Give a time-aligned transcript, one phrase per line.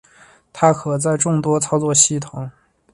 [0.51, 2.49] 它可在众多操作系统。